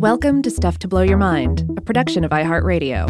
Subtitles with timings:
[0.00, 3.04] Welcome to Stuff to Blow Your Mind, a production of iHeartRadio.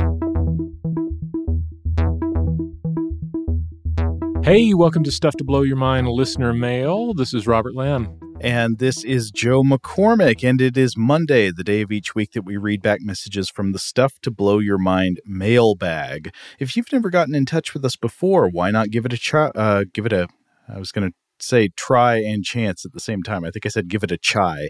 [4.44, 7.14] Hey, welcome to Stuff to Blow Your Mind listener mail.
[7.14, 8.18] This is Robert Lamb.
[8.40, 12.42] And this is Joe McCormick, and it is Monday, the day of each week that
[12.42, 16.34] we read back messages from the Stuff to Blow Your Mind mailbag.
[16.58, 19.52] If you've never gotten in touch with us before, why not give it a try?
[19.54, 20.26] Uh, give it a,
[20.68, 23.44] I was going to say try and chance at the same time.
[23.44, 24.68] I think I said give it a chai.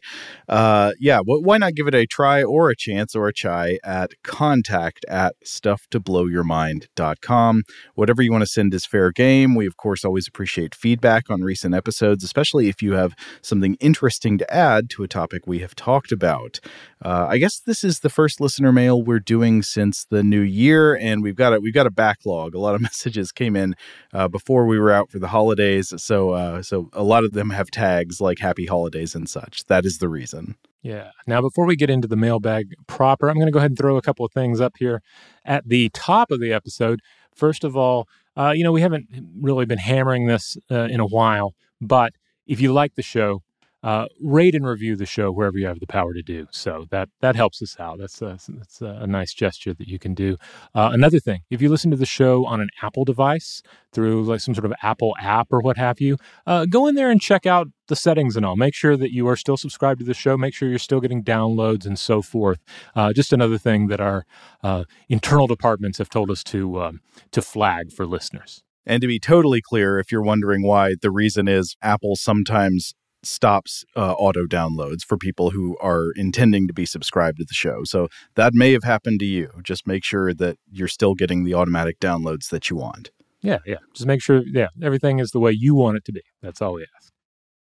[0.49, 4.11] Uh, yeah, why not give it a try or a chance or a chai at
[4.23, 7.63] contact at stufftoblowyourmind.com.
[7.95, 9.55] Whatever you want to send is fair game.
[9.55, 14.39] We, of course, always appreciate feedback on recent episodes, especially if you have something interesting
[14.39, 16.61] to add to a topic we have talked about.
[17.03, 20.95] Uh, I guess this is the first listener mail we're doing since the new year,
[20.95, 22.55] and we've got a we've got a backlog.
[22.55, 23.75] A lot of messages came in
[24.13, 27.71] uh, before we were out for the holidays, so so a lot of them have
[27.71, 29.65] tags like "Happy Holidays" and such.
[29.67, 30.57] That is the reason.
[30.83, 31.11] Yeah.
[31.27, 33.97] Now, before we get into the mailbag proper, I'm going to go ahead and throw
[33.97, 35.03] a couple of things up here
[35.45, 37.01] at the top of the episode.
[37.35, 41.07] First of all, uh, you know, we haven't really been hammering this uh, in a
[41.07, 42.15] while, but
[42.47, 43.43] if you like the show,
[43.83, 46.47] uh, rate and review the show wherever you have the power to do.
[46.51, 47.99] So that that helps us out.
[47.99, 50.37] That's a, that's a nice gesture that you can do.
[50.75, 54.41] Uh, another thing, if you listen to the show on an Apple device through like
[54.41, 57.47] some sort of Apple app or what have you, uh, go in there and check
[57.47, 58.57] out the settings and all.
[58.57, 60.37] Make sure that you are still subscribed to the show.
[60.37, 62.61] Make sure you're still getting downloads and so forth.
[62.95, 64.25] Uh, just another thing that our
[64.63, 67.01] uh, internal departments have told us to um,
[67.33, 68.63] to flag for listeners.
[68.87, 73.85] And to be totally clear, if you're wondering why, the reason is Apple sometimes stops
[73.97, 77.85] uh, auto downloads for people who are intending to be subscribed to the show.
[77.85, 79.51] So that may have happened to you.
[79.63, 83.11] Just make sure that you're still getting the automatic downloads that you want.
[83.43, 83.77] Yeah, yeah.
[83.95, 86.23] Just make sure, yeah, everything is the way you want it to be.
[86.43, 87.13] That's all we ask.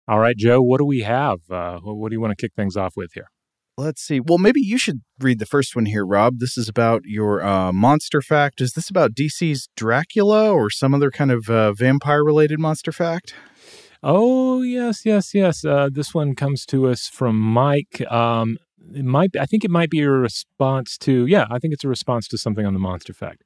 [0.08, 1.38] All right, Joe, what do we have?
[1.50, 3.28] Uh, what do you want to kick things off with here?
[3.78, 4.20] Let's see.
[4.20, 6.40] Well, maybe you should read the first one here, Rob.
[6.40, 8.60] This is about your uh, monster fact.
[8.60, 13.34] Is this about DC's Dracula or some other kind of uh, vampire related monster fact?
[14.04, 15.64] Oh yes, yes, yes.
[15.64, 18.02] Uh, this one comes to us from Mike.
[18.10, 18.58] Um,
[18.92, 19.36] it might.
[19.38, 21.26] I think it might be a response to.
[21.26, 23.44] Yeah, I think it's a response to something on the Monster Fact.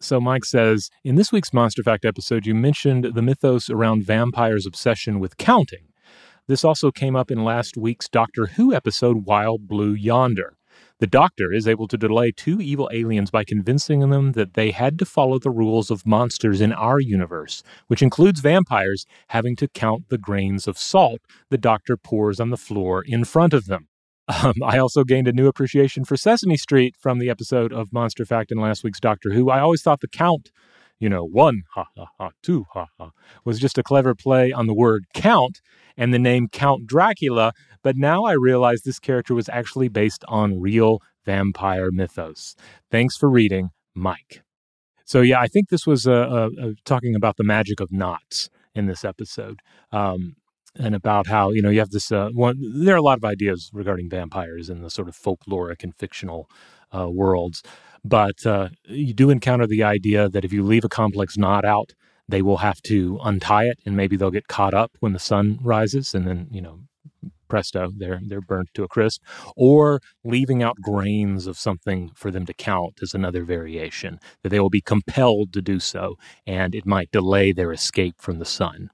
[0.00, 4.66] So Mike says, in this week's Monster Fact episode, you mentioned the mythos around vampires'
[4.66, 5.88] obsession with counting.
[6.48, 10.56] This also came up in last week's Doctor Who episode, Wild Blue Yonder.
[11.02, 15.00] The doctor is able to delay two evil aliens by convincing them that they had
[15.00, 20.10] to follow the rules of monsters in our universe, which includes vampires having to count
[20.10, 21.20] the grains of salt
[21.50, 23.88] the doctor pours on the floor in front of them.
[24.28, 28.24] Um, I also gained a new appreciation for Sesame Street from the episode of Monster
[28.24, 29.50] Fact in last week's Doctor Who.
[29.50, 30.52] I always thought the count,
[31.02, 33.10] you know, one, ha ha ha, two, ha ha,
[33.44, 35.60] was just a clever play on the word count
[35.96, 37.52] and the name Count Dracula
[37.82, 42.54] but now I realize this character was actually based on real vampire mythos.
[42.90, 44.42] Thanks for reading, Mike.
[45.04, 48.48] So, yeah, I think this was uh, uh, uh talking about the magic of knots
[48.74, 49.60] in this episode.
[49.90, 50.36] Um,
[50.74, 52.56] and about how you know you have this uh, one.
[52.58, 56.48] There are a lot of ideas regarding vampires in the sort of folkloric and fictional
[56.96, 57.62] uh, worlds,
[58.04, 61.92] but uh, you do encounter the idea that if you leave a complex knot out,
[62.28, 65.58] they will have to untie it, and maybe they'll get caught up when the sun
[65.62, 66.80] rises, and then you know
[67.52, 69.22] presto, they're they're burnt to a crisp.
[69.56, 74.58] Or leaving out grains of something for them to count is another variation that they
[74.58, 76.16] will be compelled to do so,
[76.46, 78.88] and it might delay their escape from the sun.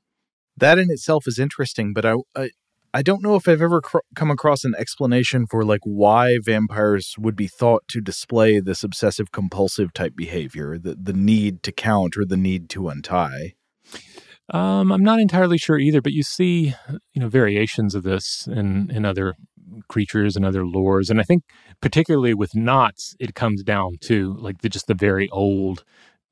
[0.57, 2.51] That in itself is interesting, but I I,
[2.95, 7.15] I don't know if I've ever cr- come across an explanation for like why vampires
[7.19, 12.17] would be thought to display this obsessive compulsive type behavior, the the need to count
[12.17, 13.55] or the need to untie.
[14.51, 16.75] Um, I'm not entirely sure either, but you see,
[17.13, 19.35] you know, variations of this in in other
[19.89, 21.43] creatures and other lores, and I think
[21.81, 25.85] particularly with knots, it comes down to like the, just the very old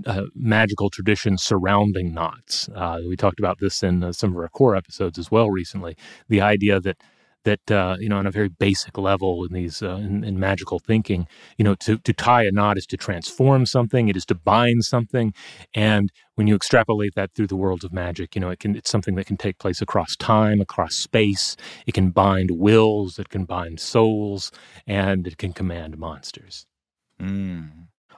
[0.04, 2.68] uh, magical tradition surrounding knots.
[2.74, 5.96] Uh, we talked about this in uh, some of our core episodes as well recently.
[6.28, 6.98] The idea that
[7.46, 10.78] that uh, you know on a very basic level in these uh, in, in, magical
[10.80, 11.26] thinking
[11.56, 14.84] you know to, to tie a knot is to transform something it is to bind
[14.84, 15.32] something
[15.72, 18.90] and when you extrapolate that through the worlds of magic you know it can it's
[18.90, 21.56] something that can take place across time across space
[21.86, 24.50] it can bind wills it can bind souls
[24.86, 26.66] and it can command monsters
[27.22, 27.70] mm.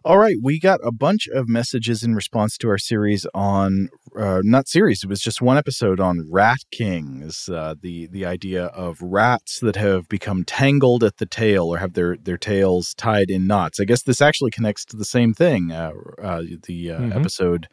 [0.05, 4.43] All right, we got a bunch of messages in response to our series on uh,
[4.45, 5.03] not series.
[5.03, 7.49] It was just one episode on rat kings.
[7.49, 11.95] Uh, the the idea of rats that have become tangled at the tail or have
[11.95, 13.81] their their tails tied in knots.
[13.81, 15.73] I guess this actually connects to the same thing.
[15.73, 15.91] Uh,
[16.23, 17.13] uh the uh, mm-hmm.
[17.19, 17.69] episode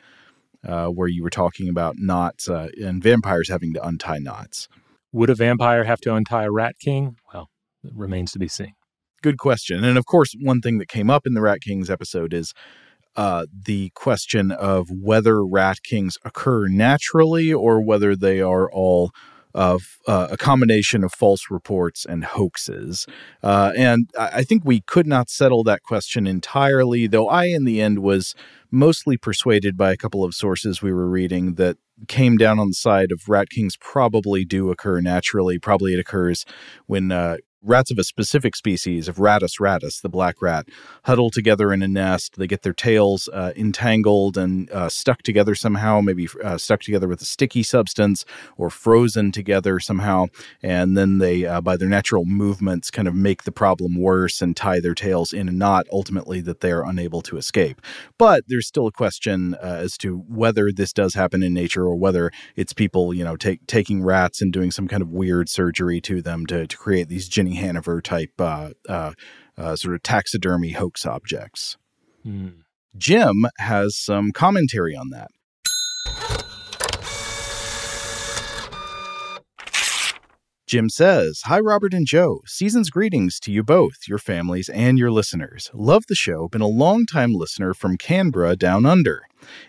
[0.67, 4.67] uh, where you were talking about knots and vampires having to untie knots.
[5.11, 7.17] Would a vampire have to untie a rat king?
[7.31, 7.51] Well,
[7.83, 8.73] it remains to be seen
[9.25, 9.83] good question.
[9.83, 12.53] And of course, one thing that came up in the Rat Kings episode is
[13.15, 19.09] uh, the question of whether rat kings occur naturally or whether they are all
[19.55, 23.07] of uh, a combination of false reports and hoaxes.
[23.41, 27.81] Uh, and I think we could not settle that question entirely, though I, in the
[27.81, 28.35] end, was
[28.69, 31.77] mostly persuaded by a couple of sources we were reading that
[32.07, 35.57] came down on the side of rat kings probably do occur naturally.
[35.57, 36.45] Probably it occurs
[36.85, 40.67] when uh, rats of a specific species of Rattus rattus, the black rat,
[41.03, 42.37] huddle together in a nest.
[42.37, 47.07] They get their tails uh, entangled and uh, stuck together somehow, maybe uh, stuck together
[47.07, 48.25] with a sticky substance
[48.57, 50.27] or frozen together somehow.
[50.61, 54.55] And then they, uh, by their natural movements, kind of make the problem worse and
[54.55, 57.81] tie their tails in a knot, ultimately, that they are unable to escape.
[58.17, 61.95] But there's still a question uh, as to whether this does happen in nature or
[61.95, 65.99] whether it's people, you know, take, taking rats and doing some kind of weird surgery
[66.01, 69.13] to them to, to create these Jenny Haniver type uh, uh,
[69.57, 71.77] uh, sort of taxidermy hoax objects.
[72.25, 72.59] Mm.
[72.97, 75.29] Jim has some commentary on that.
[80.75, 82.41] Jim says, Hi, Robert and Joe.
[82.45, 85.71] Season's greetings to you both, your families, and your listeners.
[85.73, 86.49] Love the show.
[86.49, 89.21] Been a long-time listener from Canberra down under.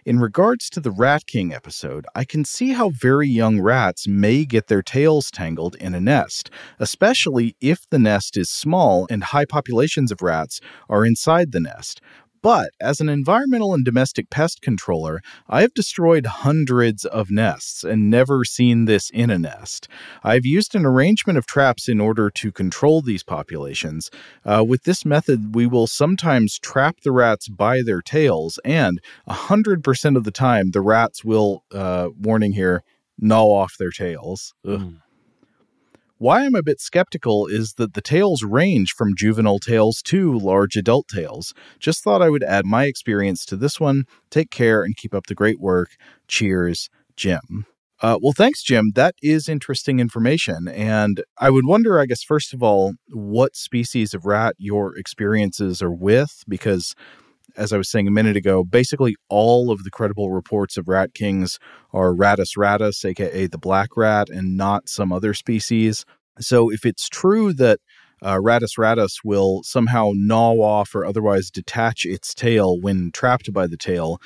[0.04, 4.44] In regards to the Rat King episode, I can see how very young rats may
[4.44, 6.50] get their tails tangled in a nest,
[6.80, 12.00] especially if the nest is small and high populations of rats are inside the nest.
[12.46, 18.08] But as an environmental and domestic pest controller, I have destroyed hundreds of nests and
[18.08, 19.88] never seen this in a nest.
[20.22, 24.12] I've used an arrangement of traps in order to control these populations.
[24.44, 30.16] Uh, with this method, we will sometimes trap the rats by their tails, and 100%
[30.16, 32.84] of the time, the rats will, uh, warning here,
[33.18, 34.54] gnaw off their tails.
[34.64, 35.00] Mm.
[36.18, 40.74] Why I'm a bit skeptical is that the tails range from juvenile tails to large
[40.74, 41.52] adult tails.
[41.78, 44.04] Just thought I would add my experience to this one.
[44.30, 45.90] Take care and keep up the great work.
[46.26, 47.66] Cheers, Jim.
[48.00, 48.92] Uh, well, thanks, Jim.
[48.94, 50.68] That is interesting information.
[50.68, 55.82] And I would wonder, I guess, first of all, what species of rat your experiences
[55.82, 56.94] are with, because
[57.56, 61.14] as I was saying a minute ago, basically all of the credible reports of rat
[61.14, 61.58] kings
[61.92, 66.04] are Rattus rattus, aka the black rat, and not some other species.
[66.38, 67.80] So if it's true that
[68.22, 73.66] uh, Rattus rattus will somehow gnaw off or otherwise detach its tail when trapped by
[73.66, 74.18] the tail,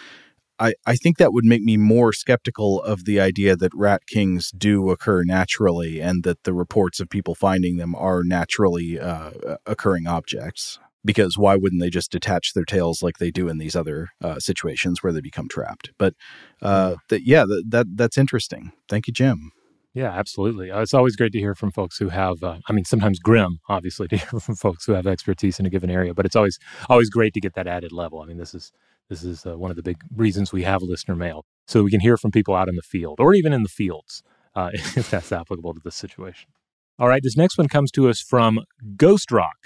[0.58, 4.50] I, I think that would make me more skeptical of the idea that rat kings
[4.50, 9.30] do occur naturally and that the reports of people finding them are naturally uh,
[9.66, 13.76] occurring objects because why wouldn't they just detach their tails like they do in these
[13.76, 15.90] other uh, situations where they become trapped?
[15.98, 16.14] But
[16.62, 18.72] uh, that yeah, that, that that's interesting.
[18.88, 19.52] Thank you, Jim.
[19.92, 20.70] Yeah, absolutely.
[20.70, 22.42] Uh, it's always great to hear from folks who have.
[22.44, 25.70] Uh, I mean, sometimes grim, obviously, to hear from folks who have expertise in a
[25.70, 26.14] given area.
[26.14, 28.20] But it's always always great to get that added level.
[28.20, 28.72] I mean, this is
[29.08, 32.00] this is uh, one of the big reasons we have listener mail, so we can
[32.00, 34.22] hear from people out in the field or even in the fields
[34.54, 36.50] uh, if that's applicable to this situation.
[36.98, 38.60] All right, this next one comes to us from
[38.96, 39.56] Ghost Rock.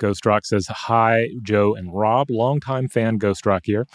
[0.00, 3.86] Ghost Rock says, Hi, Joe and Rob, longtime fan Ghost Rock here.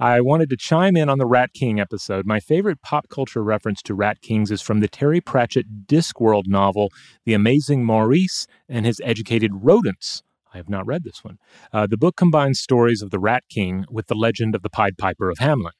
[0.00, 2.24] I wanted to chime in on the Rat King episode.
[2.24, 6.90] My favorite pop culture reference to Rat Kings is from the Terry Pratchett Discworld novel,
[7.26, 10.22] The Amazing Maurice and His Educated Rodents.
[10.54, 11.38] I have not read this one.
[11.72, 14.96] Uh, the book combines stories of the Rat King with the legend of the Pied
[14.96, 15.72] Piper of Hamelin.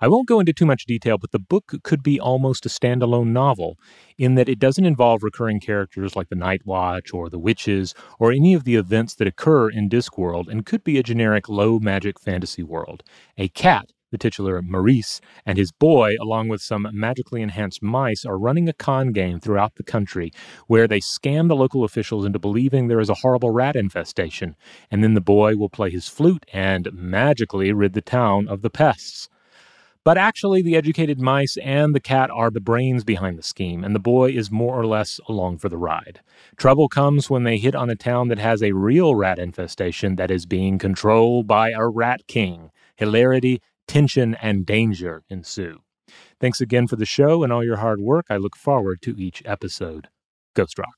[0.00, 3.28] I won't go into too much detail, but the book could be almost a standalone
[3.28, 3.78] novel
[4.18, 8.32] in that it doesn't involve recurring characters like the Night Watch or the witches or
[8.32, 12.20] any of the events that occur in Discworld and could be a generic low magic
[12.20, 13.02] fantasy world.
[13.38, 18.38] A cat, the titular Maurice, and his boy, along with some magically enhanced mice, are
[18.38, 20.30] running a con game throughout the country
[20.68, 24.54] where they scam the local officials into believing there is a horrible rat infestation,
[24.88, 28.70] and then the boy will play his flute and magically rid the town of the
[28.70, 29.28] pests.
[30.04, 33.94] But actually, the educated mice and the cat are the brains behind the scheme, and
[33.94, 36.20] the boy is more or less along for the ride.
[36.58, 40.30] Trouble comes when they hit on a town that has a real rat infestation that
[40.30, 42.70] is being controlled by a rat king.
[42.96, 45.80] Hilarity, tension, and danger ensue.
[46.38, 48.26] Thanks again for the show and all your hard work.
[48.28, 50.08] I look forward to each episode.
[50.54, 50.96] Ghost Rock.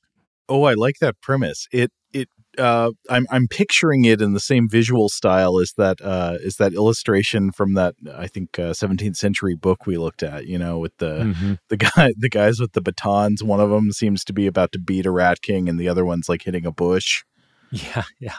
[0.49, 1.69] Oh, I like that premise.
[1.73, 6.37] It it uh, I'm I'm picturing it in the same visual style as that uh,
[6.41, 10.47] is that illustration from that I think uh, 17th century book we looked at.
[10.47, 11.55] You know, with the mm-hmm.
[11.69, 13.43] the guy the guys with the batons.
[13.43, 16.05] One of them seems to be about to beat a rat king, and the other
[16.05, 17.25] one's like hitting a bush.
[17.71, 18.37] Yeah, yeah,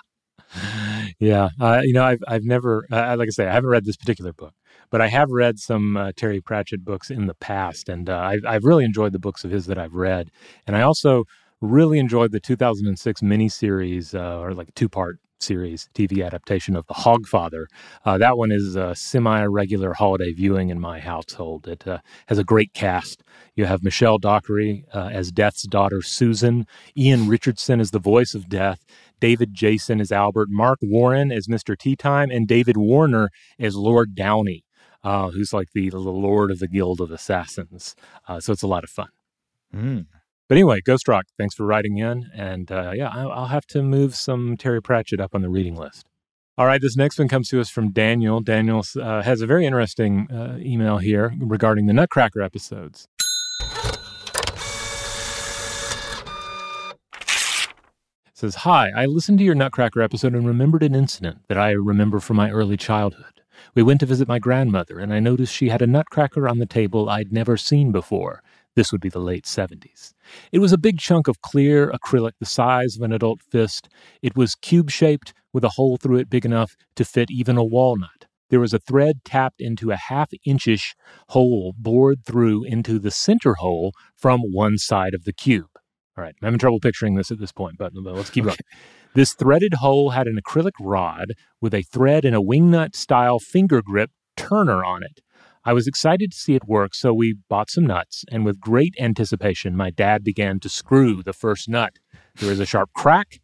[1.20, 1.50] yeah.
[1.60, 4.34] Uh, you know, I've I've never uh, like I say I haven't read this particular
[4.34, 4.54] book,
[4.90, 8.66] but I have read some uh, Terry Pratchett books in the past, and I've I've
[8.66, 10.30] really enjoyed the books of his that I've read,
[10.66, 11.26] and I also
[11.62, 16.94] Really enjoyed the 2006 miniseries, uh, or like two part series TV adaptation of The
[16.94, 17.66] Hogfather.
[18.06, 21.68] Uh, that one is a semi regular holiday viewing in my household.
[21.68, 23.24] It uh, has a great cast.
[23.56, 28.50] You have Michelle Dockery uh, as Death's daughter Susan, Ian Richardson as the voice of
[28.50, 28.86] Death,
[29.20, 31.76] David Jason as Albert, Marc Warren as Mr.
[31.76, 34.64] Teatime, and David Warner as Lord Downey.
[35.04, 37.96] Uh, who's like the, the Lord of the Guild of Assassins.
[38.28, 39.08] Uh, so it's a lot of fun.
[39.74, 40.06] Mm.
[40.48, 42.30] But anyway, Ghost Rock, thanks for writing in.
[42.34, 46.08] And uh, yeah, I'll have to move some Terry Pratchett up on the reading list.
[46.58, 48.40] All right, this next one comes to us from Daniel.
[48.40, 53.08] Daniel uh, has a very interesting uh, email here regarding the Nutcracker episodes.
[58.26, 61.72] It says, Hi, I listened to your Nutcracker episode and remembered an incident that I
[61.72, 63.42] remember from my early childhood.
[63.76, 66.66] We went to visit my grandmother, and I noticed she had a nutcracker on the
[66.66, 68.42] table I'd never seen before.
[68.78, 70.14] This would be the late 70s.
[70.52, 73.90] It was a big chunk of clear acrylic the size of an adult fist.
[74.22, 77.64] It was cube shaped with a hole through it big enough to fit even a
[77.64, 78.28] walnut.
[78.52, 80.94] There was a thread tapped into a half inchish
[81.30, 85.72] hole bored through into the center hole from one side of the cube.
[86.16, 88.52] All right, I'm having trouble picturing this at this point, but, let's keep okay.
[88.52, 88.82] going.
[89.16, 93.82] This threaded hole had an acrylic rod with a thread and a wingnut style finger
[93.82, 95.22] grip turner on it.
[95.68, 98.96] I was excited to see it work, so we bought some nuts, and with great
[98.98, 102.00] anticipation, my dad began to screw the first nut.
[102.38, 103.42] There was a sharp crack,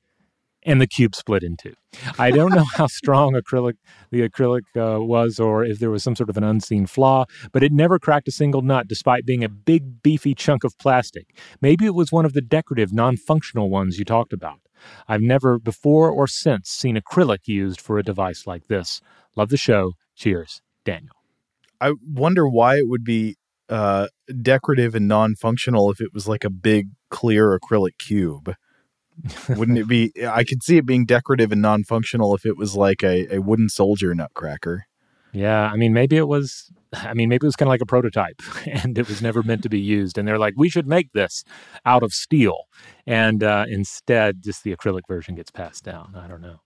[0.65, 1.74] and the cube split in two.
[2.18, 3.74] I don't know how strong acrylic
[4.10, 7.62] the acrylic uh, was, or if there was some sort of an unseen flaw, but
[7.62, 11.36] it never cracked a single nut, despite being a big, beefy chunk of plastic.
[11.60, 14.62] Maybe it was one of the decorative, non-functional ones you talked about.
[15.10, 19.01] I've never before or since seen acrylic used for a device like this.
[19.36, 19.92] Love the show.
[20.15, 21.23] Cheers, Daniel.
[21.84, 23.36] I wonder why it would be
[23.70, 24.08] uh,
[24.42, 28.56] decorative and non-functional if it was like a big clear acrylic cube.
[29.50, 30.12] Wouldn't it be?
[30.28, 33.70] I could see it being decorative and non-functional if it was like a, a wooden
[33.70, 34.86] soldier nutcracker.
[35.34, 36.72] Yeah, I mean, maybe it was.
[36.94, 39.63] I mean, maybe it was kind of like a prototype, and it was never meant
[39.63, 40.18] to be used.
[40.18, 41.44] And they're like, we should make this
[41.86, 42.66] out of steel,
[43.06, 46.16] and uh, instead, just the acrylic version gets passed down.
[46.16, 46.62] I don't know.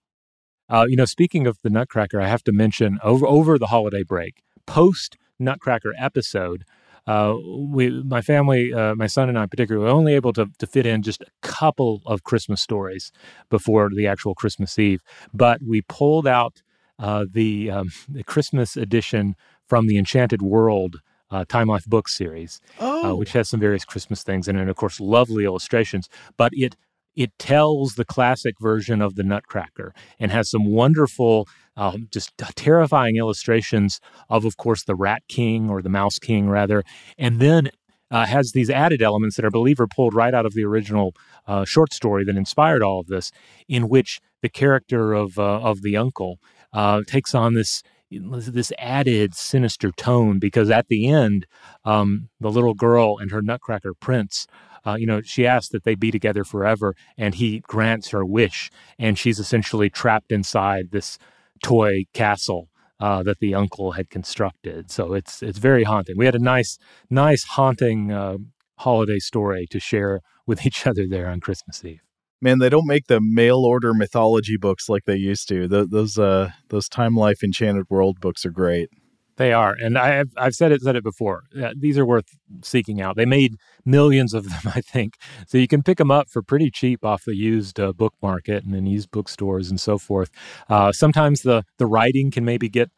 [0.70, 4.04] Uh, you know, speaking of the Nutcracker, I have to mention over over the holiday
[4.04, 6.64] break, post Nutcracker episode,
[7.08, 10.68] uh, we, my family, uh, my son and I particularly, were only able to, to
[10.68, 13.12] fit in just a couple of Christmas stories
[13.50, 15.02] before the actual Christmas Eve.
[15.34, 16.62] But we pulled out
[17.00, 20.98] uh, the, um, the Christmas edition from the Enchanted World
[21.32, 23.16] uh, Time Life book series, uh, oh.
[23.16, 26.10] which has some various Christmas things in it, and of course, lovely illustrations.
[26.38, 26.76] But it
[27.16, 33.16] it tells the classic version of the Nutcracker and has some wonderful, um, just terrifying
[33.16, 36.84] illustrations of, of course, the Rat King or the Mouse King, rather,
[37.18, 37.70] and then
[38.10, 41.14] uh, has these added elements that I believe are pulled right out of the original
[41.46, 43.32] uh, short story that inspired all of this,
[43.68, 46.40] in which the character of uh, of the uncle
[46.74, 51.46] uh, takes on this this added sinister tone because at the end,
[51.84, 54.48] um, the little girl and her Nutcracker prince.
[54.86, 58.72] Uh, you know, she asks that they be together forever, and he grants her wish,
[58.98, 61.18] and she's essentially trapped inside this
[61.64, 64.92] toy castle uh, that the uncle had constructed.
[64.92, 66.18] So it's it's very haunting.
[66.18, 66.78] We had a nice
[67.10, 68.38] nice haunting uh,
[68.80, 72.02] holiday story to share with each other there on Christmas Eve.
[72.40, 75.68] Man, they don't make the mail order mythology books like they used to.
[75.68, 78.90] Those uh those Time Life Enchanted World books are great.
[79.38, 81.44] They are, and I've I've said it said it before.
[81.76, 82.26] These are worth
[82.64, 83.16] seeking out.
[83.16, 85.14] They made millions of them, I think,
[85.48, 88.64] so you can pick them up for pretty cheap off the used uh, book market
[88.64, 90.32] and in used bookstores and so forth.
[90.70, 92.90] Uh, sometimes the the writing can maybe get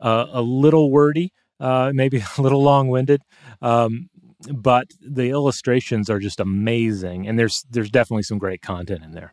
[0.00, 3.22] uh, a little wordy, uh, maybe a little long winded.
[3.62, 4.08] Um,
[4.52, 9.32] but the illustrations are just amazing, and there's there's definitely some great content in there.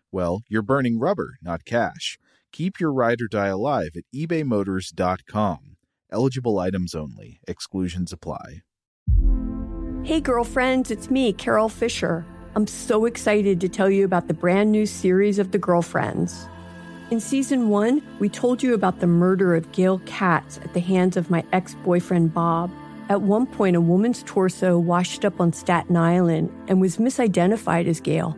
[0.11, 2.17] well, you're burning rubber, not cash.
[2.51, 5.77] Keep your ride or die alive at ebaymotors.com.
[6.11, 8.61] Eligible items only, exclusions apply.
[10.03, 12.25] Hey, girlfriends, it's me, Carol Fisher.
[12.55, 16.49] I'm so excited to tell you about the brand new series of The Girlfriends.
[17.11, 21.15] In season one, we told you about the murder of Gail Katz at the hands
[21.17, 22.71] of my ex boyfriend Bob.
[23.09, 27.99] At one point, a woman's torso washed up on Staten Island and was misidentified as
[27.99, 28.37] Gail.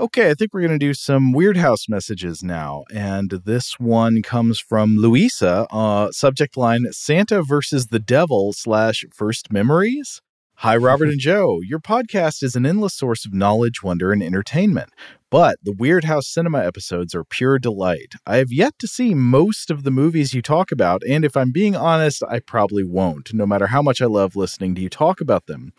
[0.00, 2.84] Okay, I think we're going to do some Weirdhouse messages now.
[2.94, 5.66] And this one comes from Louisa.
[5.72, 10.22] Uh, subject line Santa versus the devil slash first memories.
[10.58, 11.58] Hi, Robert and Joe.
[11.62, 14.90] Your podcast is an endless source of knowledge, wonder, and entertainment.
[15.30, 18.14] But the Weirdhouse Cinema episodes are pure delight.
[18.26, 21.52] I have yet to see most of the movies you talk about, and if I'm
[21.52, 25.20] being honest, I probably won't, no matter how much I love listening to you talk
[25.20, 25.74] about them.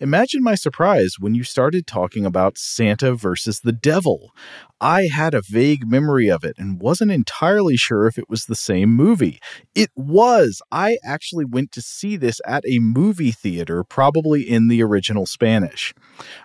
[0.00, 4.30] Imagine my surprise when you started talking about Santa versus the Devil.
[4.80, 8.54] I had a vague memory of it and wasn't entirely sure if it was the
[8.54, 9.38] same movie.
[9.74, 10.62] It was.
[10.72, 15.94] I actually went to see this at a movie theater, probably in the original Spanish.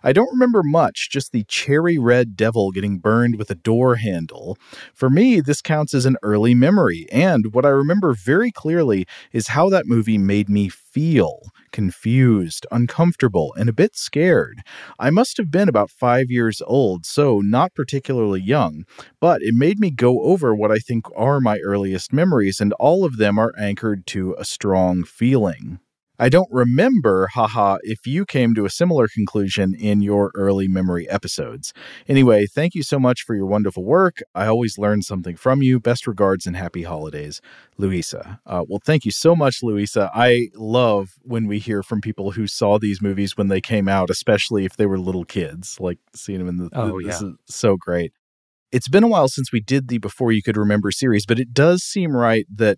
[0.04, 4.58] I don't remember much, just the cherry red devil getting burned with a door handle.
[4.94, 9.50] For me, this counts as an early memory, and what I remember very clearly is
[9.50, 14.62] how that movie made me feel confused, uncomfortable, and a bit scared.
[15.00, 18.86] I must have been about five years old, so not particularly young,
[19.20, 23.06] but it made me go over what I think are my earliest memories, and all
[23.06, 25.80] of them are anchored to a strong feeling.
[26.20, 31.10] I don't remember, haha, if you came to a similar conclusion in your early memory
[31.10, 31.74] episodes.
[32.10, 34.18] Anyway, thank you so much for your wonderful work.
[34.36, 35.80] I always learn something from you.
[35.80, 37.40] Best regards and happy holidays,
[37.78, 38.42] Louisa.
[38.46, 40.12] Uh, well, thank you so much, Louisa.
[40.14, 44.10] I love when we hear from people who saw these movies when they came out,
[44.10, 46.70] especially if they were little kids, like seeing them in the.
[46.74, 47.12] Oh, the, yeah.
[47.12, 48.12] This is so great.
[48.72, 51.54] It's been a while since we did the Before You Could Remember series, but it
[51.54, 52.78] does seem right that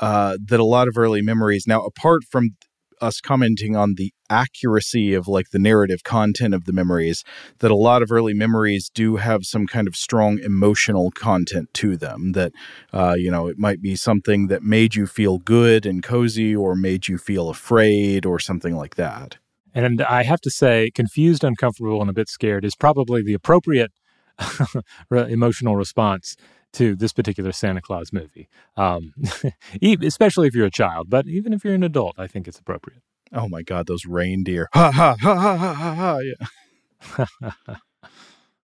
[0.00, 2.50] uh, that a lot of early memories now, apart from
[3.00, 7.24] us commenting on the accuracy of like the narrative content of the memories
[7.58, 11.96] that a lot of early memories do have some kind of strong emotional content to
[11.96, 12.52] them that
[12.92, 16.74] uh, you know it might be something that made you feel good and cozy or
[16.74, 19.36] made you feel afraid or something like that.
[19.74, 23.92] And I have to say, confused, uncomfortable, and a bit scared is probably the appropriate
[25.10, 26.34] emotional response
[26.76, 29.12] to this particular Santa Claus movie, um,
[30.02, 31.10] especially if you're a child.
[31.10, 33.02] But even if you're an adult, I think it's appropriate.
[33.32, 36.18] oh my god those reindeer ha ha ha ha ha ha, ha.
[36.18, 37.26] yeah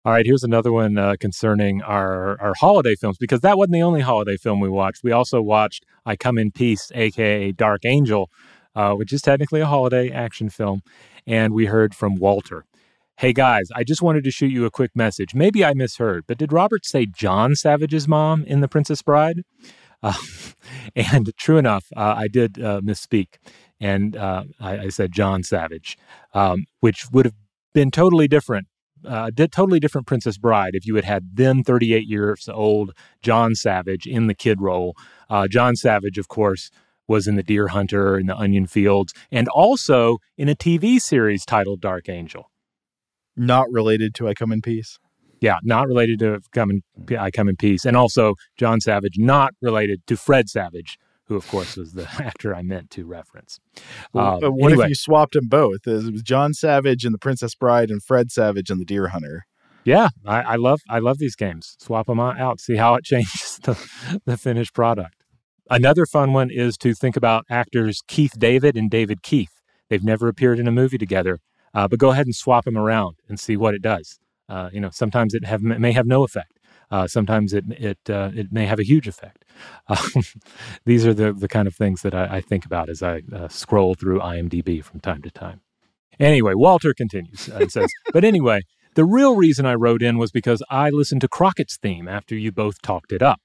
[0.04, 3.82] All right, here's another one uh, concerning our, our holiday films, because that wasn't the
[3.82, 5.04] only holiday film we watched.
[5.04, 8.28] We also watched I Come in Peace, aka Dark Angel,
[8.74, 10.82] uh, which is technically a holiday action film.
[11.24, 12.64] And we heard from Walter.
[13.22, 15.32] Hey guys, I just wanted to shoot you a quick message.
[15.32, 19.44] Maybe I misheard, but did Robert say John Savage's mom in The Princess Bride?
[20.02, 20.14] Uh,
[20.96, 23.36] and true enough, uh, I did uh, misspeak.
[23.78, 25.96] And uh, I, I said John Savage,
[26.34, 27.36] um, which would have
[27.72, 28.66] been totally different
[29.06, 32.90] uh, totally different Princess Bride if you had had then 38 years old
[33.22, 34.96] John Savage in the kid role.
[35.30, 36.72] Uh, John Savage, of course,
[37.06, 41.46] was in The Deer Hunter and The Onion Fields, and also in a TV series
[41.46, 42.48] titled Dark Angel.
[43.36, 44.98] Not related to i come in peace
[45.40, 46.82] Yeah, not related to Come in,
[47.18, 51.48] I Come in Peace, and also John Savage, not related to Fred Savage, who of
[51.48, 53.58] course was the actor I meant to reference.
[54.14, 54.84] Um, but what anyway.
[54.84, 58.30] if you swapped them both it was john savage and the princess bride and fred
[58.30, 59.46] savage and the deer hunter
[59.84, 61.76] Yeah, I, I love I love these games.
[61.80, 63.74] Swap them out, see how it changes the,
[64.24, 65.16] the finished product.
[65.70, 69.54] Another fun one is to think about actors Keith David and David Keith.
[69.88, 71.40] They've never appeared in a movie together,
[71.74, 74.18] uh, but go ahead and swap them around and see what it does.
[74.48, 76.58] Uh, you know, sometimes it have may have no effect.
[76.90, 79.44] Uh, sometimes it it uh, it may have a huge effect.
[79.88, 80.22] Um,
[80.84, 83.48] these are the the kind of things that I, I think about as I uh,
[83.48, 85.60] scroll through IMDb from time to time.
[86.20, 88.60] Anyway, Walter continues and says, but anyway,
[88.94, 92.52] the real reason I wrote in was because I listened to Crockett's theme after you
[92.52, 93.40] both talked it up.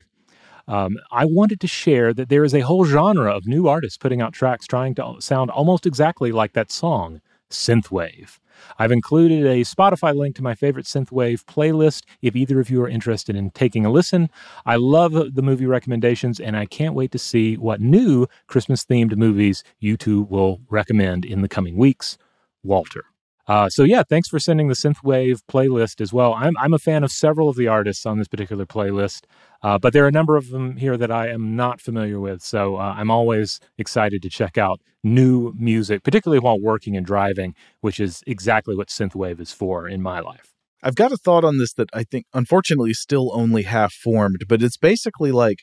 [0.67, 4.21] Um, I wanted to share that there is a whole genre of new artists putting
[4.21, 8.39] out tracks trying to sound almost exactly like that song, synthwave.
[8.79, 12.89] I've included a Spotify link to my favorite synthwave playlist if either of you are
[12.89, 14.29] interested in taking a listen.
[14.65, 19.15] I love the movie recommendations and I can't wait to see what new Christmas themed
[19.15, 22.17] movies you two will recommend in the coming weeks.
[22.63, 23.05] Walter.
[23.47, 26.33] Uh, so yeah, thanks for sending the synthwave playlist as well.
[26.33, 29.21] I'm I'm a fan of several of the artists on this particular playlist,
[29.63, 32.41] uh, but there are a number of them here that I am not familiar with.
[32.41, 37.55] So uh, I'm always excited to check out new music, particularly while working and driving,
[37.79, 40.53] which is exactly what synthwave is for in my life.
[40.83, 44.43] I've got a thought on this that I think unfortunately is still only half formed,
[44.47, 45.60] but it's basically like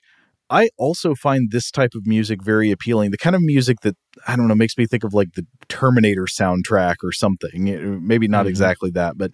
[0.54, 3.10] I also find this type of music very appealing.
[3.10, 3.96] The kind of music that
[4.28, 7.60] I don't know makes me think of like the Terminator soundtrack or something.
[8.06, 8.50] Maybe not Mhm.
[8.50, 9.32] exactly that, but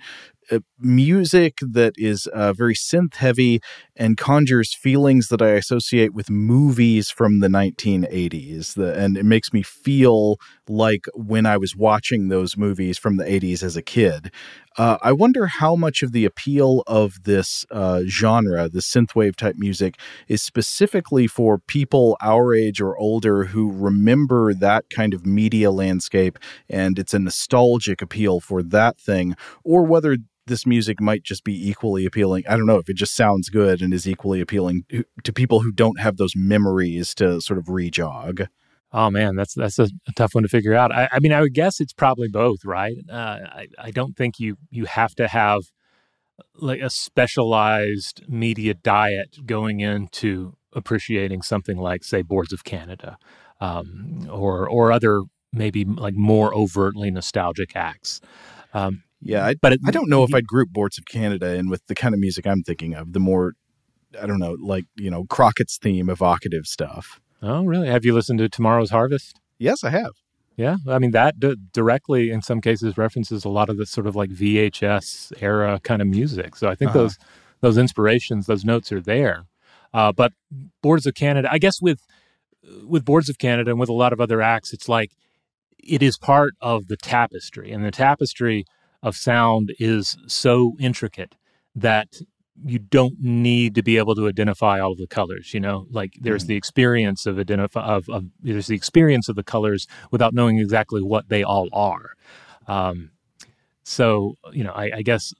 [0.50, 3.60] uh, music that is uh, very synth heavy
[3.94, 8.74] and conjures feelings that I associate with movies from the 1980s.
[8.74, 13.30] The, and it makes me feel like when I was watching those movies from the
[13.30, 14.32] 80s as a kid.
[14.78, 19.56] Uh, I wonder how much of the appeal of this uh, genre, the synthwave type
[19.58, 19.96] music,
[20.28, 26.38] is specifically for people our age or older who remember that kind of media landscape
[26.68, 31.68] and it's a nostalgic appeal for that thing, or whether this music might just be
[31.68, 32.44] equally appealing.
[32.48, 34.84] I don't know if it just sounds good and is equally appealing
[35.24, 38.48] to people who don't have those memories to sort of rejog.
[38.92, 40.92] Oh man, that's that's a, a tough one to figure out.
[40.92, 42.96] I, I, mean, I would guess it's probably both, right?
[43.10, 45.62] Uh, I I don't think you you have to have
[46.56, 53.16] like a specialized media diet going into appreciating something like, say, Boards of Canada,
[53.60, 55.22] um, or or other
[55.52, 58.20] maybe like more overtly nostalgic acts.
[58.72, 61.68] Um, yeah, I, but it, I don't know if I'd group Boards of Canada in
[61.68, 63.12] with the kind of music I'm thinking of.
[63.12, 63.52] The more,
[64.20, 67.20] I don't know, like you know, Crockett's theme, evocative stuff.
[67.42, 67.88] Oh, really?
[67.88, 69.40] Have you listened to Tomorrow's Harvest?
[69.58, 70.12] Yes, I have.
[70.56, 74.06] Yeah, I mean that d- directly, in some cases, references a lot of the sort
[74.06, 76.54] of like VHS era kind of music.
[76.54, 76.98] So I think uh-huh.
[76.98, 77.18] those
[77.62, 79.46] those inspirations, those notes are there.
[79.94, 80.32] Uh, but
[80.82, 82.06] Boards of Canada, I guess with
[82.84, 85.12] with Boards of Canada and with a lot of other acts, it's like
[85.78, 88.66] it is part of the tapestry, and the tapestry
[89.02, 91.36] of sound is so intricate
[91.74, 92.20] that
[92.64, 96.14] you don't need to be able to identify all of the colors you know like
[96.20, 96.48] there's mm.
[96.48, 101.02] the experience of identify of, of, there's the experience of the colors without knowing exactly
[101.02, 102.12] what they all are
[102.66, 103.10] um,
[103.82, 105.32] so you know I, I, guess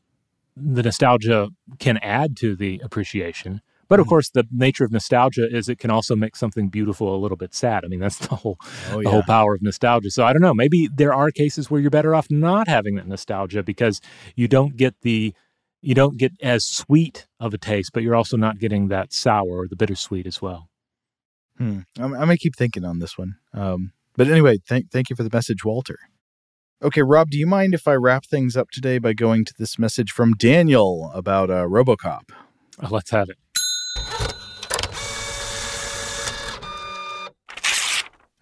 [0.56, 4.10] the nostalgia can add to the appreciation but of mm.
[4.10, 7.54] course the nature of nostalgia is it can also make something beautiful a little bit
[7.54, 8.58] sad i mean that's the whole
[8.90, 9.10] oh, the yeah.
[9.10, 12.14] whole power of nostalgia so i don't know maybe there are cases where you're better
[12.14, 14.00] off not having that nostalgia because
[14.36, 15.34] you don't get the
[15.82, 19.60] you don't get as sweet of a taste, but you're also not getting that sour
[19.60, 20.68] or the bittersweet as well.
[21.58, 21.80] Hmm.
[21.98, 23.36] I, I may keep thinking on this one.
[23.52, 25.98] Um, but anyway, thank thank you for the message, Walter.
[26.82, 29.78] Okay, Rob, do you mind if I wrap things up today by going to this
[29.78, 32.30] message from Daniel about uh, RoboCop?
[32.82, 33.36] Oh, let's have it.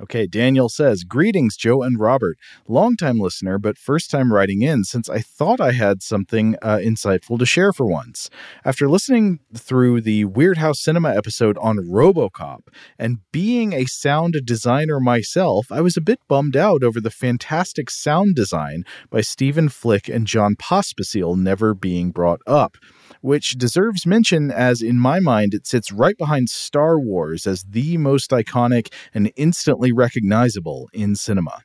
[0.00, 2.38] Okay, Daniel says, Greetings, Joe and Robert.
[2.68, 7.36] Longtime listener, but first time writing in since I thought I had something uh, insightful
[7.38, 8.30] to share for once.
[8.64, 15.66] After listening through the Weirdhouse Cinema episode on Robocop and being a sound designer myself,
[15.72, 20.28] I was a bit bummed out over the fantastic sound design by Stephen Flick and
[20.28, 22.76] John Pospisil never being brought up
[23.20, 27.96] which deserves mention as, in my mind, it sits right behind Star Wars as the
[27.96, 31.62] most iconic and instantly recognizable in cinema.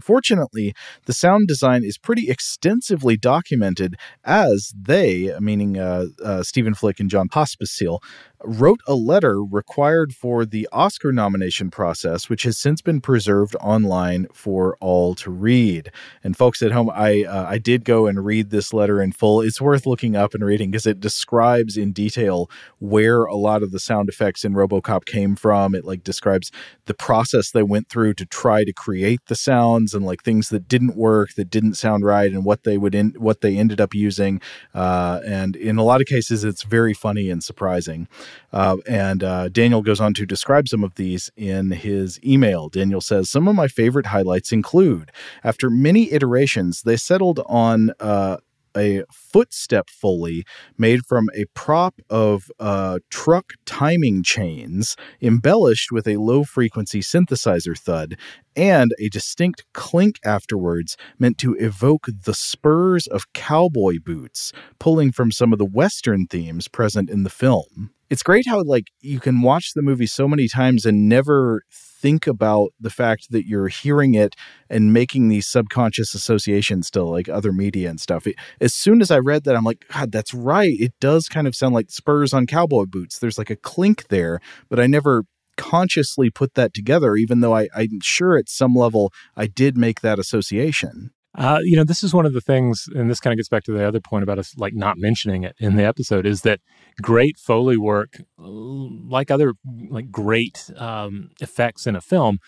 [0.00, 0.74] Fortunately,
[1.06, 7.10] the sound design is pretty extensively documented as they, meaning uh, uh, Stephen Flick and
[7.10, 8.00] John Pospisil,
[8.44, 14.26] wrote a letter required for the Oscar nomination process, which has since been preserved online
[14.32, 15.90] for all to read.
[16.22, 19.40] And folks at home, I uh, I did go and read this letter in full.
[19.40, 23.72] It's worth looking up and reading because it describes in detail where a lot of
[23.72, 25.74] the sound effects in RoboCop came from.
[25.74, 26.52] It like describes
[26.86, 30.68] the process they went through to try to create the sounds and like things that
[30.68, 33.94] didn't work, that didn't sound right, and what they would in what they ended up
[33.94, 34.40] using.
[34.74, 38.06] Uh, and in a lot of cases, it's very funny and surprising.
[38.52, 42.68] Uh, and uh, Daniel goes on to describe some of these in his email.
[42.68, 45.10] Daniel says, Some of my favorite highlights include
[45.44, 48.38] after many iterations, they settled on uh,
[48.76, 50.44] a footstep foley
[50.76, 57.76] made from a prop of uh, truck timing chains, embellished with a low frequency synthesizer
[57.76, 58.16] thud,
[58.56, 65.30] and a distinct clink afterwards, meant to evoke the spurs of cowboy boots, pulling from
[65.30, 67.90] some of the Western themes present in the film.
[68.10, 71.62] It's great how, like, you can watch the movie so many times and never
[72.00, 74.34] think about the fact that you're hearing it
[74.70, 78.26] and making these subconscious associations still like other media and stuff.
[78.60, 80.74] as soon as I read that, I'm like, God, that's right.
[80.78, 83.18] It does kind of sound like spurs on cowboy boots.
[83.18, 85.24] There's like a clink there, but I never
[85.56, 90.00] consciously put that together, even though I, I'm sure at some level I did make
[90.00, 91.10] that association.
[91.38, 93.62] Uh, you know, this is one of the things, and this kind of gets back
[93.62, 96.60] to the other point about us like not mentioning it in the episode, is that
[97.00, 99.54] great foley work, like other
[99.88, 102.40] like great um, effects in a film,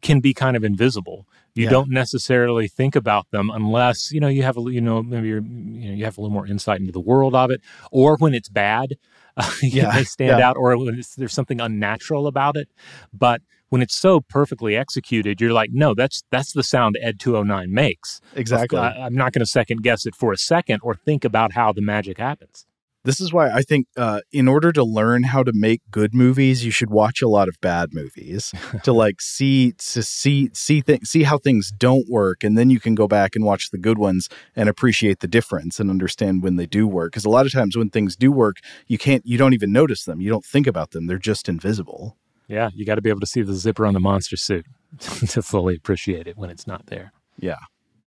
[0.00, 1.26] can be kind of invisible.
[1.54, 1.70] You yeah.
[1.70, 5.42] don't necessarily think about them unless you know you have a you know maybe you're,
[5.42, 7.60] you know you have a little more insight into the world of it,
[7.92, 8.94] or when it's bad,
[9.36, 10.48] uh, yeah, they stand yeah.
[10.48, 12.68] out, or when there's something unnatural about it.
[13.12, 17.72] But when it's so perfectly executed, you're like, no, that's that's the sound Ed 209
[17.72, 18.20] makes.
[18.34, 18.78] Exactly.
[18.78, 21.72] I, I'm not going to second guess it for a second or think about how
[21.72, 22.66] the magic happens
[23.04, 26.64] This is why I think, uh, in order to learn how to make good movies,
[26.64, 28.52] you should watch a lot of bad movies
[28.82, 32.80] to like see to see see th- see how things don't work, and then you
[32.80, 36.56] can go back and watch the good ones and appreciate the difference and understand when
[36.56, 37.12] they do work.
[37.12, 40.04] Because a lot of times when things do work, you can't, you don't even notice
[40.04, 42.17] them, you don't think about them, they're just invisible.
[42.48, 44.66] Yeah, you got to be able to see the zipper on the monster suit
[45.00, 47.12] to fully appreciate it when it's not there.
[47.38, 47.58] Yeah.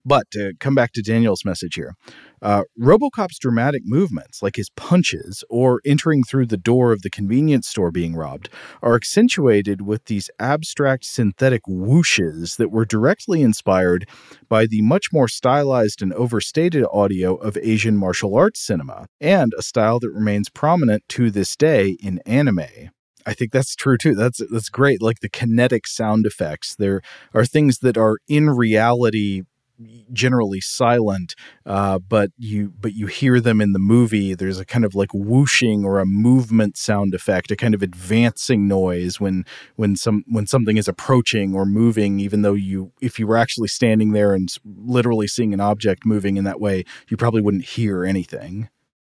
[0.05, 1.95] But to come back to Daniel's message here,
[2.41, 7.69] uh, Robocop's dramatic movements, like his punches or entering through the door of the convenience
[7.69, 8.49] store being robbed,
[8.83, 14.09] are accentuated with these abstract synthetic whooshes that were directly inspired
[14.49, 19.63] by the much more stylized and overstated audio of Asian martial arts cinema, and a
[19.63, 22.91] style that remains prominent to this day in anime.
[23.27, 24.15] I think that's true too.
[24.15, 25.03] That's that's great.
[25.03, 27.03] Like the kinetic sound effects, there
[27.35, 29.43] are things that are in reality
[30.13, 34.35] generally silent, uh, but you but you hear them in the movie.
[34.35, 38.69] There's a kind of like whooshing or a movement sound effect, a kind of advancing
[38.69, 39.45] noise when
[39.77, 42.21] when some when something is approaching or moving.
[42.21, 46.37] Even though you, if you were actually standing there and literally seeing an object moving
[46.37, 48.69] in that way, you probably wouldn't hear anything.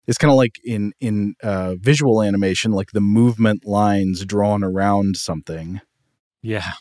[0.06, 5.16] It's kind of like in in uh, visual animation, like the movement lines drawn around
[5.16, 5.80] something.
[6.42, 6.72] Yeah,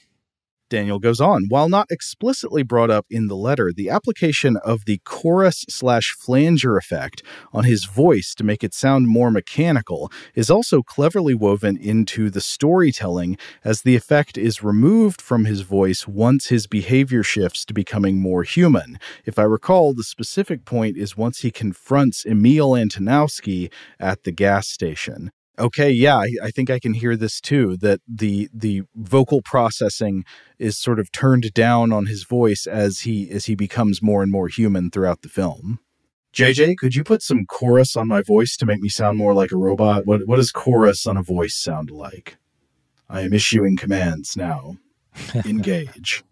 [0.70, 1.46] Daniel goes on.
[1.50, 6.78] While not explicitly brought up in the letter, the application of the chorus slash flanger
[6.78, 7.22] effect
[7.52, 12.42] on his voice to make it sound more mechanical is also cleverly woven into the
[12.42, 18.18] storytelling as the effect is removed from his voice once his behavior shifts to becoming
[18.18, 18.98] more human.
[19.26, 24.68] If I recall, the specific point is once he confronts Emil Antonowsky at the gas
[24.68, 25.32] station.
[25.60, 27.78] Okay, yeah, I, I, think I can hear this too.
[27.78, 30.26] That the the vocal processing
[30.58, 34.32] is sort of turned down on his voice as he as he becomes more and
[34.32, 35.80] more human throughout the film.
[36.34, 39.52] JJ, could you put some chorus on my voice to make me sound more like
[39.52, 40.08] a robot?
[40.08, 42.38] What what does chorus on a voice sound like?
[43.08, 44.78] I am issuing commands now.
[45.46, 46.24] Engage.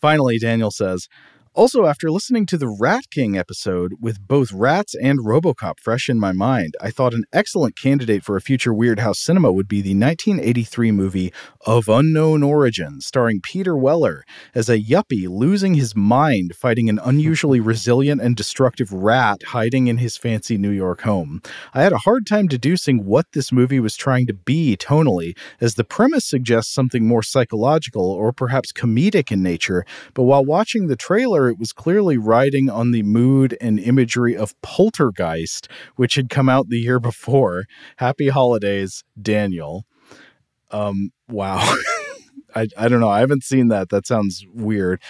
[0.00, 1.06] Finally, Daniel says,
[1.54, 6.18] also, after listening to the Rat King episode with both rats and Robocop fresh in
[6.18, 9.94] my mind, I thought an excellent candidate for a future Weirdhouse cinema would be the
[9.94, 11.30] 1983 movie
[11.66, 17.60] Of Unknown Origin, starring Peter Weller as a yuppie losing his mind fighting an unusually
[17.72, 21.42] resilient and destructive rat hiding in his fancy New York home.
[21.74, 25.74] I had a hard time deducing what this movie was trying to be tonally, as
[25.74, 29.84] the premise suggests something more psychological or perhaps comedic in nature,
[30.14, 34.60] but while watching the trailer, it was clearly riding on the mood and imagery of
[34.62, 37.64] Poltergeist, which had come out the year before.
[37.96, 39.84] Happy holidays, Daniel.
[40.70, 41.76] Um, wow.
[42.54, 43.08] I, I don't know.
[43.08, 43.88] I haven't seen that.
[43.88, 45.00] That sounds weird.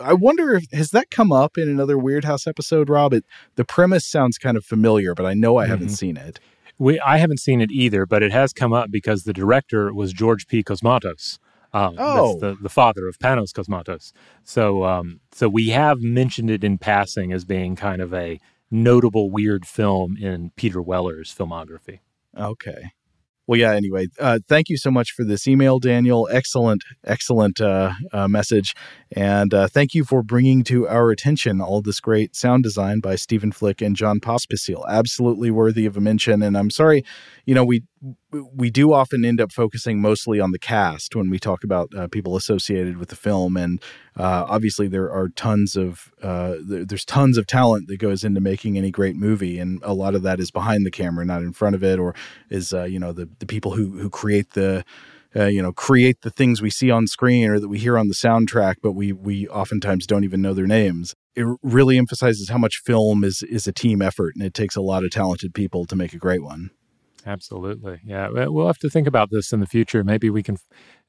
[0.00, 3.12] I wonder if has that come up in another Weirdhouse episode, Rob?
[3.12, 3.24] It,
[3.56, 5.70] the premise sounds kind of familiar, but I know I mm-hmm.
[5.72, 6.40] haven't seen it.
[6.78, 10.12] We I haven't seen it either, but it has come up because the director was
[10.12, 10.62] George P.
[10.62, 11.38] Cosmatos,
[11.76, 14.12] um, oh, that's the, the father of Panos Cosmatos.
[14.44, 19.30] So, um, so we have mentioned it in passing as being kind of a notable
[19.30, 22.00] weird film in Peter Weller's filmography.
[22.36, 22.92] Okay.
[23.46, 23.74] Well, yeah.
[23.74, 26.28] Anyway, uh, thank you so much for this email, Daniel.
[26.32, 28.74] Excellent, excellent uh, uh, message,
[29.12, 33.14] and uh, thank you for bringing to our attention all this great sound design by
[33.14, 34.84] Stephen Flick and John Pospisil.
[34.88, 36.42] Absolutely worthy of a mention.
[36.42, 37.04] And I'm sorry,
[37.44, 37.84] you know, we
[38.54, 42.08] we do often end up focusing mostly on the cast when we talk about uh,
[42.08, 43.82] people associated with the film, and
[44.16, 48.76] uh, obviously there are tons of uh, there's tons of talent that goes into making
[48.78, 51.74] any great movie, and a lot of that is behind the camera, not in front
[51.74, 52.14] of it, or
[52.50, 54.84] is uh, you know the the people who who create the
[55.34, 58.08] uh, you know create the things we see on screen or that we hear on
[58.08, 61.14] the soundtrack, but we we oftentimes don't even know their names.
[61.34, 64.80] It really emphasizes how much film is is a team effort, and it takes a
[64.80, 66.70] lot of talented people to make a great one.
[67.26, 68.00] Absolutely.
[68.04, 68.28] Yeah.
[68.28, 70.04] We'll have to think about this in the future.
[70.04, 70.56] Maybe we can.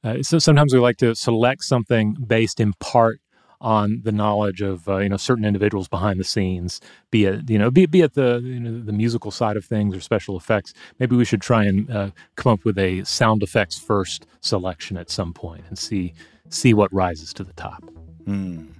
[0.03, 3.21] Uh, so sometimes we like to select something based in part
[3.59, 6.79] on the knowledge of uh, you know certain individuals behind the scenes,
[7.11, 9.95] be it you know be, be it the you know, the musical side of things
[9.95, 10.73] or special effects.
[10.99, 15.09] Maybe we should try and uh, come up with a sound effects first selection at
[15.09, 16.13] some point and see
[16.49, 17.83] see what rises to the top.
[18.25, 18.73] Mm.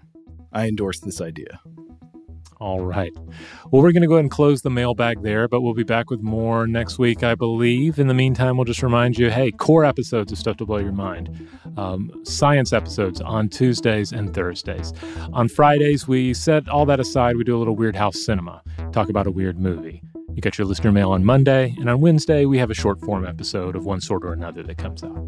[0.53, 1.59] I endorse this idea.
[2.59, 3.13] All right.
[3.71, 6.09] Well, we're going to go ahead and close the mailbag there, but we'll be back
[6.09, 7.99] with more next week, I believe.
[7.99, 10.91] In the meantime, we'll just remind you hey, core episodes of Stuff to Blow Your
[10.91, 14.93] Mind, um, science episodes on Tuesdays and Thursdays.
[15.33, 17.37] On Fridays, we set all that aside.
[17.37, 20.01] We do a little Weirdhouse cinema, talk about a weird movie.
[20.33, 23.25] You get your listener mail on Monday, and on Wednesday, we have a short form
[23.25, 25.27] episode of one sort or another that comes out.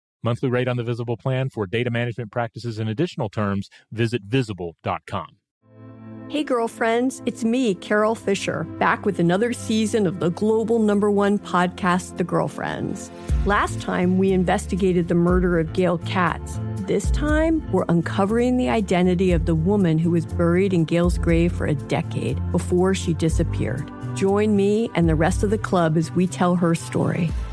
[0.23, 5.37] Monthly rate on the Visible plan for data management practices and additional terms, visit visible.com.
[6.29, 11.37] Hey, girlfriends, it's me, Carole Fisher, back with another season of the global number one
[11.37, 13.11] podcast, The Girlfriends.
[13.45, 16.57] Last time, we investigated the murder of Gail Katz.
[16.87, 21.51] This time, we're uncovering the identity of the woman who was buried in Gail's grave
[21.51, 23.91] for a decade before she disappeared.
[24.15, 27.29] Join me and the rest of the club as we tell her story.